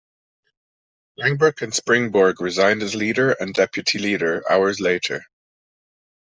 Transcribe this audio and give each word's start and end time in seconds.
Langbroek 1.19 1.61
and 1.61 1.71
Springborg 1.71 2.39
resigned 2.39 2.81
as 2.81 2.95
leader 2.95 3.33
and 3.33 3.53
deputy 3.53 3.99
leader 3.99 4.41
hours 4.51 4.79
later. 4.79 5.23